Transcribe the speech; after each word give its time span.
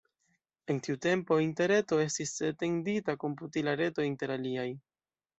En 0.73 0.77
tiu 0.85 0.95
tempo 1.05 1.35
Interreto 1.47 1.99
estis 2.05 2.33
etendita 2.47 3.15
komputila 3.25 3.75
reto 3.83 4.07
inter 4.07 4.35
aliaj. 4.37 4.65